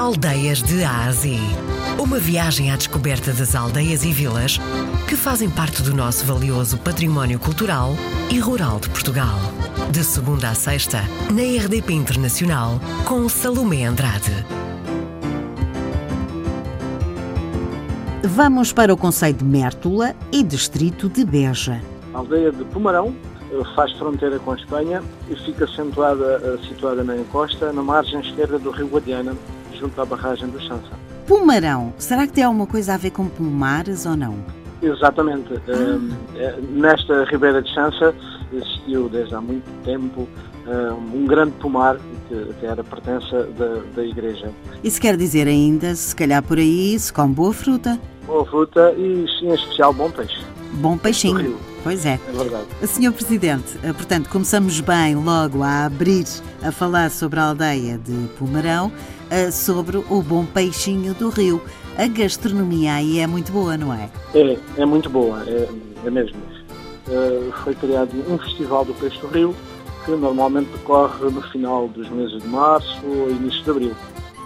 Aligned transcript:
Aldeias 0.00 0.62
de 0.62 0.82
Ásia. 0.82 1.38
Uma 1.98 2.18
viagem 2.18 2.72
à 2.72 2.76
descoberta 2.76 3.34
das 3.34 3.54
aldeias 3.54 4.02
e 4.02 4.10
vilas 4.10 4.56
que 5.06 5.14
fazem 5.14 5.50
parte 5.50 5.82
do 5.82 5.94
nosso 5.94 6.24
valioso 6.24 6.78
património 6.78 7.38
cultural 7.38 7.90
e 8.32 8.38
rural 8.38 8.80
de 8.80 8.88
Portugal. 8.88 9.38
De 9.92 10.02
segunda 10.02 10.48
a 10.48 10.54
sexta, 10.54 11.02
na 11.30 11.42
RDP 11.42 11.92
Internacional, 11.92 12.80
com 13.04 13.28
Salomé 13.28 13.84
Andrade. 13.84 14.32
Vamos 18.24 18.72
para 18.72 18.94
o 18.94 18.96
Conselho 18.96 19.36
de 19.36 19.44
Mértola 19.44 20.16
e 20.32 20.42
Distrito 20.42 21.10
de 21.10 21.26
Beja. 21.26 21.78
A 22.14 22.18
aldeia 22.20 22.50
de 22.50 22.64
Pomarão 22.64 23.14
eh, 23.52 23.62
faz 23.76 23.92
fronteira 23.92 24.38
com 24.38 24.52
a 24.52 24.56
Espanha 24.56 25.02
e 25.28 25.36
fica 25.36 25.66
situada, 25.66 26.40
eh, 26.42 26.58
situada 26.66 27.04
na 27.04 27.18
encosta, 27.18 27.70
na 27.70 27.82
margem 27.82 28.18
esquerda 28.20 28.58
do 28.58 28.70
rio 28.70 28.88
Guadiana, 28.88 29.36
junto 29.78 30.00
à 30.00 30.04
barragem 30.04 30.48
do 30.48 30.60
Chança. 30.60 30.90
Pomarão, 31.26 31.92
será 31.98 32.26
que 32.26 32.32
tem 32.32 32.44
alguma 32.44 32.66
coisa 32.66 32.94
a 32.94 32.96
ver 32.96 33.10
com 33.10 33.26
pomares 33.28 34.06
ou 34.06 34.16
não? 34.16 34.36
Exatamente. 34.82 35.54
Ah. 35.68 36.56
Nesta 36.70 37.24
Ribeira 37.24 37.62
de 37.62 37.72
Chança 37.72 38.14
existiu 38.52 39.08
desde 39.08 39.34
há 39.34 39.40
muito 39.40 39.68
tempo 39.84 40.26
um 41.14 41.26
grande 41.26 41.52
pomar 41.52 41.96
que, 42.28 42.66
era 42.66 42.82
pertença 42.84 43.44
da, 43.58 43.82
da 43.94 44.04
igreja. 44.04 44.50
Isso 44.84 45.00
quer 45.00 45.16
dizer 45.16 45.48
ainda, 45.48 45.94
se 45.94 46.14
calhar 46.14 46.42
por 46.42 46.58
aí, 46.58 46.98
se 46.98 47.12
come 47.12 47.34
boa 47.34 47.52
fruta? 47.52 47.98
Boa 48.26 48.44
fruta 48.46 48.92
e, 48.96 49.26
em 49.42 49.52
especial, 49.52 49.92
bom 49.92 50.10
peixe. 50.10 50.44
Bom 50.74 50.96
peixinho. 50.96 51.58
Pois 51.82 52.04
é. 52.04 52.18
É 52.28 52.32
verdade. 52.32 52.66
Senhor 52.86 53.12
Presidente, 53.12 53.78
eh, 53.82 53.92
portanto, 53.92 54.28
começamos 54.28 54.80
bem 54.80 55.14
logo 55.14 55.62
a 55.62 55.86
abrir, 55.86 56.26
a 56.62 56.70
falar 56.70 57.10
sobre 57.10 57.40
a 57.40 57.44
aldeia 57.44 57.98
de 57.98 58.28
Pomarão, 58.38 58.92
eh, 59.30 59.50
sobre 59.50 59.96
o 59.96 60.22
bom 60.22 60.44
peixinho 60.44 61.14
do 61.14 61.30
rio. 61.30 61.60
A 61.96 62.06
gastronomia 62.06 62.94
aí 62.94 63.18
é 63.18 63.26
muito 63.26 63.50
boa, 63.50 63.76
não 63.76 63.92
é? 63.92 64.10
É, 64.34 64.58
é 64.76 64.86
muito 64.86 65.08
boa, 65.08 65.42
é, 65.46 65.68
é 66.04 66.10
mesmo. 66.10 66.38
Uh, 67.08 67.50
foi 67.64 67.74
criado 67.74 68.10
um 68.28 68.38
festival 68.38 68.84
do 68.84 68.94
peixe 68.94 69.18
do 69.20 69.26
rio, 69.26 69.56
que 70.04 70.12
normalmente 70.12 70.70
decorre 70.70 71.28
no 71.28 71.42
final 71.42 71.88
dos 71.88 72.08
meses 72.10 72.40
de 72.40 72.48
março 72.48 73.00
ou 73.04 73.30
início 73.30 73.62
de 73.64 73.70
abril. 73.70 73.96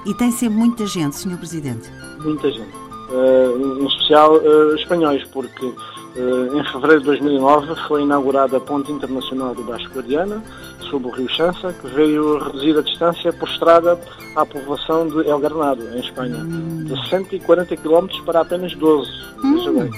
E 0.06 0.14
tem 0.14 0.30
sempre 0.30 0.56
muita 0.56 0.86
gente, 0.86 1.16
Senhor 1.16 1.38
Presidente? 1.38 1.90
Muita 2.20 2.50
gente. 2.50 2.83
Uh, 3.08 3.80
em 3.82 3.86
especial 3.86 4.36
uh, 4.36 4.74
espanhóis, 4.74 5.22
porque 5.24 5.72
eh, 6.16 6.56
em 6.56 6.64
fevereiro 6.72 7.00
de 7.00 7.06
2009 7.06 7.74
foi 7.88 8.02
inaugurada 8.02 8.56
a 8.56 8.60
Ponte 8.60 8.92
Internacional 8.92 9.52
do 9.52 9.64
Baixo 9.64 9.90
Guadiana, 9.90 10.40
sob 10.88 11.08
o 11.08 11.10
rio 11.10 11.28
Chança, 11.28 11.72
que 11.72 11.88
veio 11.88 12.38
reduzir 12.38 12.78
a 12.78 12.82
distância 12.82 13.32
por 13.32 13.48
estrada 13.48 13.98
à 14.36 14.46
povoação 14.46 15.08
de 15.08 15.28
El 15.28 15.40
Garnado, 15.40 15.82
em 15.92 15.98
Espanha, 15.98 16.36
hum. 16.36 16.84
de 16.84 17.08
140 17.08 17.76
km 17.76 18.06
para 18.24 18.42
apenas 18.42 18.74
12. 18.76 19.10
Hum. 19.42 19.90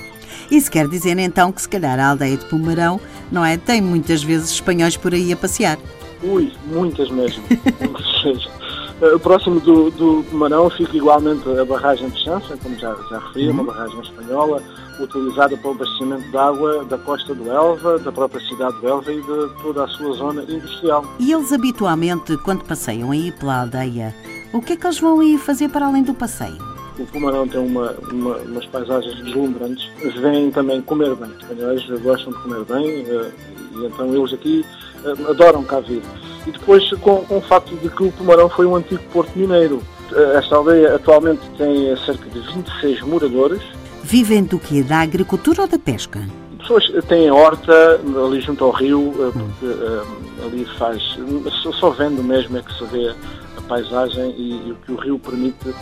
Isso 0.50 0.70
quer 0.70 0.88
dizer 0.88 1.18
então 1.18 1.52
que 1.52 1.60
se 1.60 1.68
calhar 1.68 1.98
a 1.98 2.10
aldeia 2.10 2.36
de 2.36 2.46
Pomarão, 2.46 2.98
não 3.30 3.44
é? 3.44 3.58
Tem 3.58 3.82
muitas 3.82 4.22
vezes 4.22 4.50
espanhóis 4.50 4.96
por 4.96 5.12
aí 5.12 5.32
a 5.32 5.36
passear. 5.36 5.76
Ui, 6.22 6.50
muitas 6.66 7.10
mesmo. 7.10 7.44
Uh, 9.00 9.18
próximo 9.18 9.60
do, 9.60 9.90
do 9.90 10.24
Marão 10.32 10.70
fica 10.70 10.96
igualmente 10.96 11.46
a 11.50 11.64
barragem 11.66 12.08
de 12.08 12.24
Chança, 12.24 12.56
como 12.62 12.74
já, 12.78 12.96
já 13.10 13.18
referi, 13.18 13.48
uhum. 13.48 13.52
uma 13.52 13.64
barragem 13.64 14.00
espanhola, 14.00 14.62
utilizada 14.98 15.54
para 15.56 15.68
o 15.68 15.74
abastecimento 15.74 16.30
de 16.30 16.36
água 16.36 16.84
da 16.84 16.96
costa 16.96 17.34
do 17.34 17.50
Elva, 17.50 17.98
da 17.98 18.10
própria 18.10 18.40
cidade 18.48 18.80
do 18.80 18.88
Elva 18.88 19.12
e 19.12 19.20
de 19.20 19.62
toda 19.62 19.84
a 19.84 19.88
sua 19.88 20.12
zona 20.14 20.42
industrial. 20.44 21.04
E 21.18 21.30
eles 21.30 21.52
habitualmente, 21.52 22.38
quando 22.38 22.64
passeiam 22.64 23.10
aí 23.10 23.30
pela 23.32 23.60
aldeia, 23.60 24.14
o 24.52 24.62
que 24.62 24.72
é 24.72 24.76
que 24.76 24.86
eles 24.86 24.98
vão 24.98 25.20
aí 25.20 25.36
fazer 25.36 25.68
para 25.68 25.86
além 25.86 26.02
do 26.02 26.14
passeio? 26.14 26.56
O 26.98 27.04
Pomarão 27.04 27.46
tem 27.46 27.60
uma, 27.60 27.94
uma, 28.10 28.36
umas 28.38 28.64
paisagens 28.66 29.14
deslumbrantes. 29.22 29.86
Vêm 30.18 30.50
também 30.50 30.80
comer 30.80 31.14
bem. 31.14 31.28
Os 31.28 31.42
espanhóis 31.42 32.02
gostam 32.02 32.32
de 32.32 32.38
comer 32.38 32.64
bem 32.64 33.02
uh, 33.02 33.32
e 33.74 33.86
então 33.86 34.14
eles 34.14 34.32
aqui 34.32 34.64
uh, 35.04 35.30
adoram 35.30 35.62
cá 35.62 35.80
vir. 35.80 36.02
E 36.46 36.50
depois 36.50 36.88
com, 37.00 37.24
com 37.24 37.38
o 37.38 37.42
facto 37.42 37.74
de 37.76 37.88
que 37.88 38.04
o 38.04 38.12
Pomarão 38.12 38.48
foi 38.48 38.66
um 38.66 38.76
antigo 38.76 39.02
porto 39.12 39.36
mineiro. 39.36 39.82
Eh, 40.12 40.38
esta 40.38 40.56
aldeia 40.56 40.94
atualmente 40.94 41.40
tem 41.58 41.96
cerca 41.96 42.28
de 42.30 42.40
26 42.54 43.02
moradores. 43.02 43.62
Vivem 44.02 44.44
do 44.44 44.58
quê? 44.58 44.82
Da 44.82 45.00
agricultura 45.00 45.62
ou 45.62 45.68
da 45.68 45.78
pesca? 45.78 46.22
Pessoas 46.58 46.84
têm 47.06 47.30
horta 47.30 48.00
ali 48.24 48.40
junto 48.40 48.64
ao 48.64 48.70
rio, 48.70 49.12
eh, 49.18 49.32
porque 49.32 49.66
um, 49.66 50.46
ali 50.46 50.64
faz. 50.78 51.18
Só 51.80 51.90
vendo 51.90 52.22
mesmo 52.22 52.56
é 52.56 52.62
que 52.62 52.72
se 52.74 52.84
vê 52.84 53.14
a 53.56 53.60
paisagem 53.62 54.34
e, 54.36 54.68
e, 54.68 54.72
o 54.72 54.76
que 54.76 54.92
o 54.92 54.96
rio 54.96 55.18
permite. 55.18 55.74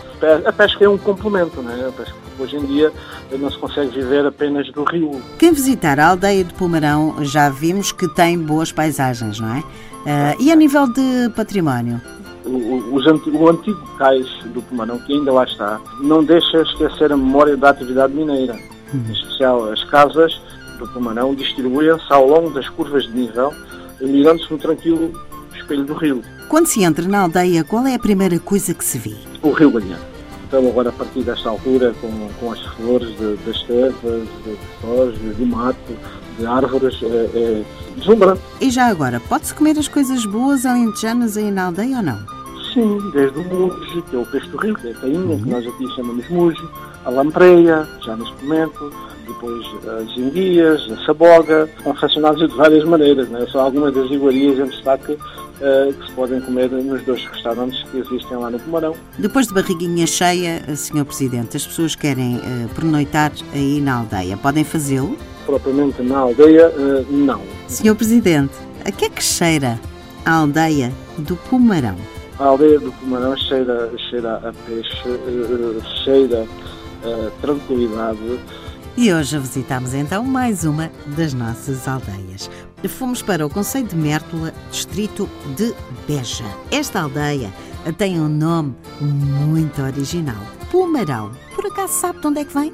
A 0.47 0.53
pesca 0.53 0.85
é 0.85 0.89
um 0.89 0.99
complemento, 0.99 1.63
não 1.63 1.71
é? 1.71 1.89
A 1.89 1.93
pesca, 1.93 2.15
hoje 2.39 2.57
em 2.57 2.65
dia 2.67 2.93
não 3.33 3.51
se 3.51 3.59
consegue 3.59 3.91
viver 3.91 4.27
apenas 4.27 4.71
do 4.73 4.85
rio. 4.85 5.23
Quem 5.39 5.53
visitar 5.53 5.99
a 6.01 6.09
aldeia 6.09 6.45
de 6.45 6.55
Pomarão 6.55 7.17
já 7.21 7.49
vimos 7.49 7.93
que 7.93 8.09
tem 8.09 8.39
boas 8.39 8.73
paisagens, 8.73 9.41
não 9.41 9.55
é? 9.55 9.63
Uh, 10.05 10.37
e 10.39 10.53
a 10.53 10.57
nível 10.57 10.87
de 10.87 11.31
património? 11.35 12.01
O, 12.45 12.51
o, 12.51 12.95
o, 12.97 13.49
antigo 13.49 13.81
cais 13.97 14.27
do 14.53 14.61
Pomarão, 14.63 14.99
que 14.99 15.15
ainda 15.15 15.33
lá 15.33 15.45
está, 15.45 15.81
não 16.01 16.23
deixa 16.23 16.61
esquecer 16.61 17.11
a 17.11 17.17
memória 17.17 17.57
da 17.57 17.71
atividade 17.71 18.13
mineira. 18.13 18.55
Uhum. 18.93 19.03
Em 19.09 19.13
especial, 19.13 19.73
as 19.73 19.83
casas 19.85 20.39
do 20.79 20.87
Pomarão 20.89 21.35
distribuem-se 21.35 22.13
ao 22.13 22.29
longo 22.29 22.51
das 22.51 22.69
curvas 22.69 23.05
de 23.05 23.13
nível, 23.13 23.53
mirando-se 24.01 24.51
no 24.51 24.59
tranquilo 24.59 25.11
espelho 25.55 25.85
do 25.85 25.95
rio. 25.95 26.23
Quando 26.49 26.67
se 26.67 26.83
entra 26.83 27.09
na 27.09 27.21
aldeia, 27.21 27.65
qual 27.65 27.87
é 27.87 27.95
a 27.95 27.99
primeira 27.99 28.39
coisa 28.39 28.75
que 28.75 28.85
se 28.85 28.99
vê? 28.99 29.15
O 29.43 29.53
rio 29.53 29.71
Galhão. 29.71 30.14
Então, 30.47 30.69
agora, 30.69 30.91
a 30.91 30.93
partir 30.93 31.23
desta 31.23 31.49
altura, 31.49 31.95
com, 32.01 32.11
com 32.39 32.53
as 32.53 32.61
flores 32.61 33.09
de, 33.17 33.37
das 33.45 33.63
terras, 33.63 34.29
de 34.45 34.57
flores, 34.81 35.37
de 35.37 35.45
mato, 35.45 35.97
de 36.39 36.47
árvores, 36.47 37.01
é, 37.03 37.07
é 37.07 37.65
deslumbrante. 37.97 38.41
E 38.61 38.71
já 38.71 38.87
agora, 38.87 39.21
pode-se 39.29 39.55
comer 39.55 39.79
as 39.79 39.89
coisas 39.89 40.25
boas 40.27 40.67
alentejanas 40.67 41.37
aí 41.37 41.51
na 41.51 41.67
aldeia 41.67 41.97
ou 41.97 42.03
não? 42.03 42.19
Sim, 42.73 42.99
desde 43.13 43.39
o 43.39 43.45
mujo, 43.45 44.03
que 44.03 44.17
é 44.17 44.19
o 44.19 44.27
peixe 44.27 44.49
do 44.49 44.57
rio, 44.59 44.75
que 44.75 44.89
é 44.89 44.91
a 44.93 44.95
tainha, 44.95 45.19
uhum. 45.19 45.43
que 45.43 45.49
nós 45.49 45.67
aqui 45.67 45.89
chamamos 45.95 46.29
mujo, 46.29 46.71
a 47.05 47.11
lampreia, 47.11 47.87
já 48.05 48.17
neste 48.17 48.45
momento, 48.45 48.93
depois 49.27 49.65
as 50.01 50.17
enguias, 50.17 50.91
a 50.91 51.07
saboga, 51.07 51.69
confeccionados 51.83 52.49
de 52.49 52.57
várias 52.57 52.85
maneiras, 52.85 53.29
né? 53.29 53.47
são 53.51 53.61
algumas 53.61 53.95
das 53.95 54.11
iguarias 54.11 54.59
em 54.59 54.67
destaque 54.67 55.17
uh, 55.61 55.93
que 55.93 56.07
se 56.07 56.13
podem 56.13 56.41
comer 56.41 56.71
nos 56.71 57.03
dois 57.05 57.25
restaurantes 57.27 57.83
que 57.91 57.99
existem 57.99 58.37
lá 58.37 58.51
no 58.51 58.59
Pomarão. 58.61 58.95
Depois 59.19 59.47
de 59.47 59.55
barriguinha 59.55 60.07
cheia, 60.07 60.63
Sr. 60.77 61.05
Presidente, 61.05 61.57
as 61.57 61.67
pessoas 61.67 61.95
querem 61.95 62.37
uh, 62.37 62.69
pernoitar 62.75 63.33
aí 63.53 63.81
na 63.81 63.97
aldeia, 63.97 64.37
podem 64.37 64.65
fazê-lo? 64.65 65.17
propriamente 65.45 66.03
na 66.03 66.19
aldeia, 66.19 66.73
eh, 66.77 67.05
não. 67.11 67.41
Senhor 67.69 67.95
Presidente, 67.95 68.55
a 68.85 68.91
que 68.91 69.07
é 69.07 69.11
que 69.11 69.23
cheira 69.23 69.79
a 70.25 70.33
aldeia 70.33 70.93
do 71.19 71.37
Pumarão? 71.37 71.97
A 72.39 72.45
aldeia 72.45 72.81
do 72.81 72.93
Pumarão 72.93 73.37
cheira, 73.37 73.91
cheira 74.11 74.37
a 74.37 74.53
peixe, 74.67 75.09
eh, 75.09 76.03
cheira 76.05 76.47
a 77.05 77.31
tranquilidade. 77.41 78.41
E 78.97 79.13
hoje 79.13 79.39
visitamos 79.39 79.93
então 79.95 80.25
mais 80.25 80.65
uma 80.65 80.91
das 81.17 81.35
nossas 81.35 81.87
aldeias. 81.87 82.51
Fomos 82.89 83.23
para 83.23 83.45
o 83.45 83.51
Conselho 83.51 83.89
de 83.89 83.97
Mértola, 83.97 84.53
distrito 84.71 85.29
de 85.57 85.75
Beja. 86.07 86.45
Esta 86.71 87.03
aldeia 87.03 87.53
tem 87.99 88.21
um 88.21 88.29
nome 88.29 88.75
muito 89.01 89.83
original, 89.83 90.41
Pumarão. 90.71 91.33
Por 91.55 91.67
acaso 91.67 91.93
sabe 91.93 92.21
de 92.21 92.27
onde 92.27 92.41
é 92.41 92.45
que 92.45 92.55
vem? 92.55 92.73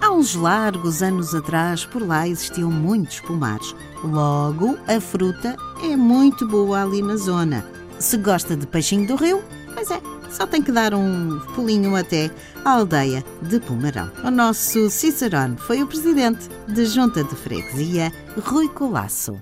Há 0.00 0.10
uns 0.10 0.34
largos 0.34 1.02
anos 1.02 1.34
atrás, 1.34 1.84
por 1.84 2.06
lá 2.06 2.26
existiam 2.26 2.70
muitos 2.70 3.20
pomares. 3.20 3.74
Logo, 4.02 4.78
a 4.86 5.00
fruta 5.00 5.56
é 5.82 5.96
muito 5.96 6.46
boa 6.46 6.82
ali 6.82 7.02
na 7.02 7.16
zona. 7.16 7.64
Se 7.98 8.16
gosta 8.16 8.56
de 8.56 8.66
peixinho 8.66 9.06
do 9.06 9.16
rio, 9.16 9.42
pois 9.78 9.90
é, 9.92 10.00
só 10.30 10.44
tem 10.44 10.60
que 10.60 10.72
dar 10.72 10.92
um 10.92 11.38
pulinho 11.54 11.94
até 11.94 12.30
à 12.64 12.72
aldeia 12.72 13.24
de 13.42 13.60
Pomarão. 13.60 14.10
O 14.24 14.30
nosso 14.30 14.90
Cicerone 14.90 15.56
foi 15.56 15.82
o 15.82 15.86
presidente 15.86 16.48
da 16.66 16.84
Junta 16.84 17.22
de 17.22 17.36
Freguesia, 17.36 18.12
Rui 18.44 18.68
Colasso. 18.68 19.38